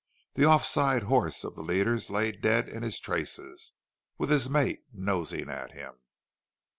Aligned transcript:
The 0.33 0.45
off 0.45 0.65
side 0.65 1.03
horse 1.03 1.43
of 1.43 1.53
the 1.53 1.61
leaders 1.61 2.09
lay 2.09 2.31
dead 2.31 2.67
in 2.67 2.81
his 2.81 2.99
traces, 2.99 3.73
with 4.17 4.31
his 4.31 4.49
mate 4.49 4.83
nosing 4.91 5.47
at 5.47 5.73
him. 5.73 5.93